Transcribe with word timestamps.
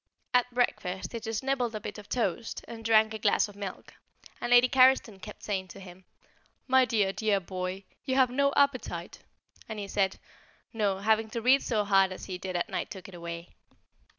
At 0.33 0.51
breakfast 0.51 1.11
he 1.11 1.19
just 1.19 1.43
nibbled 1.43 1.75
a 1.75 1.79
bit 1.79 1.99
of 1.99 2.09
toast, 2.09 2.65
and 2.67 2.83
drank 2.83 3.13
a 3.13 3.19
glass 3.19 3.47
of 3.47 3.55
milk, 3.55 3.93
and 4.41 4.49
Lady 4.49 4.67
Carriston 4.67 5.19
kept 5.21 5.43
saying 5.43 5.67
to 5.67 5.79
him, 5.79 6.05
"My 6.67 6.85
dear, 6.85 7.13
dear 7.13 7.39
boy, 7.39 7.83
you 8.05 8.15
have 8.15 8.31
no 8.31 8.51
appetite," 8.57 9.19
and 9.69 9.77
he 9.77 9.87
said, 9.87 10.17
"No, 10.73 10.97
having 10.97 11.29
to 11.29 11.41
read 11.43 11.61
so 11.61 11.85
hard 11.85 12.11
as 12.11 12.25
he 12.25 12.39
did 12.39 12.55
at 12.55 12.67
night 12.67 12.89
took 12.89 13.07
it 13.09 13.13
away." 13.13 13.49